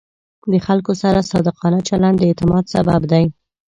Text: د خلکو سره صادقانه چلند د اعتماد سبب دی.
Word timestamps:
د 0.51 0.53
خلکو 0.65 0.91
سره 1.01 1.27
صادقانه 1.31 1.79
چلند 1.89 2.15
د 2.19 2.21
اعتماد 2.29 2.63
سبب 2.73 3.01
دی. 3.11 3.25